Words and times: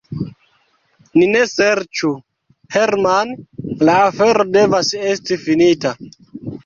Ni 1.17 1.25
ne 1.33 1.43
ŝercu, 1.51 2.09
Herman, 2.77 3.35
la 3.91 3.99
afero 4.09 4.47
devas 4.59 4.93
esti 5.11 5.39
finita. 5.47 5.93